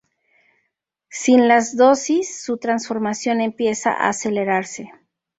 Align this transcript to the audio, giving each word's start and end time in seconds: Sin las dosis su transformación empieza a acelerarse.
Sin 1.11 1.47
las 1.47 1.77
dosis 1.77 2.41
su 2.43 2.57
transformación 2.57 3.39
empieza 3.39 3.91
a 3.91 4.09
acelerarse. 4.09 4.91